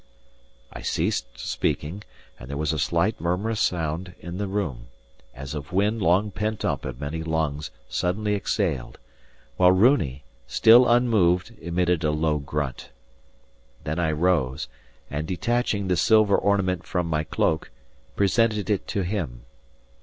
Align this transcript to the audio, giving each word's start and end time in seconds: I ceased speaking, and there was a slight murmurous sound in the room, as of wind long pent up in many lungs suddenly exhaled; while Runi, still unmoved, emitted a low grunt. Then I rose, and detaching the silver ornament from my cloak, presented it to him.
I 0.73 0.81
ceased 0.81 1.37
speaking, 1.37 2.01
and 2.39 2.49
there 2.49 2.57
was 2.57 2.73
a 2.73 2.79
slight 2.79 3.21
murmurous 3.21 3.59
sound 3.61 4.15
in 4.19 4.39
the 4.39 4.47
room, 4.47 4.87
as 5.35 5.53
of 5.53 5.71
wind 5.71 6.01
long 6.01 6.31
pent 6.31 6.65
up 6.65 6.87
in 6.87 6.97
many 6.97 7.21
lungs 7.21 7.69
suddenly 7.87 8.33
exhaled; 8.33 8.97
while 9.57 9.71
Runi, 9.71 10.23
still 10.47 10.87
unmoved, 10.89 11.53
emitted 11.61 12.03
a 12.03 12.09
low 12.09 12.39
grunt. 12.39 12.89
Then 13.83 13.99
I 13.99 14.11
rose, 14.11 14.67
and 15.11 15.27
detaching 15.27 15.87
the 15.87 15.95
silver 15.95 16.35
ornament 16.35 16.83
from 16.83 17.05
my 17.05 17.23
cloak, 17.23 17.69
presented 18.15 18.71
it 18.71 18.87
to 18.87 19.03
him. 19.03 19.43